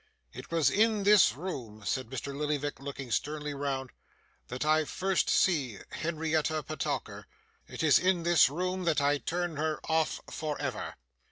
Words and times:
It 0.33 0.49
was 0.49 0.71
in 0.71 1.03
this 1.03 1.33
room,' 1.35 1.83
said 1.85 2.09
Mr. 2.09 2.35
Lillyvick, 2.35 2.79
looking 2.79 3.11
sternly 3.11 3.53
round, 3.53 3.91
'that 4.47 4.65
I 4.65 4.83
first 4.83 5.29
see 5.29 5.77
Henrietta 5.91 6.63
Petowker. 6.63 7.27
It 7.67 7.83
is 7.83 7.99
in 7.99 8.23
this 8.23 8.49
room 8.49 8.85
that 8.85 8.99
I 8.99 9.19
turn 9.19 9.57
her 9.57 9.79
off, 9.83 10.19
for 10.27 10.59
ever. 10.59 10.95